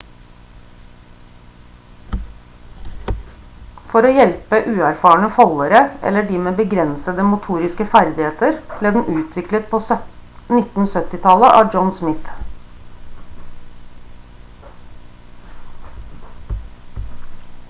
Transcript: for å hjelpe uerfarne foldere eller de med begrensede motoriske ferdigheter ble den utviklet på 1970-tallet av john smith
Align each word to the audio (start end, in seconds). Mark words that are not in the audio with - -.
for 3.91 4.07
å 4.07 4.13
hjelpe 4.15 4.61
uerfarne 4.71 5.29
foldere 5.35 5.81
eller 6.11 6.25
de 6.31 6.39
med 6.45 6.57
begrensede 6.61 7.25
motoriske 7.33 7.85
ferdigheter 7.91 8.57
ble 8.79 8.91
den 8.97 9.13
utviklet 9.19 9.67
på 9.75 9.81
1970-tallet 9.89 11.53
av 11.61 11.77
john 11.77 11.93
smith 11.99 12.33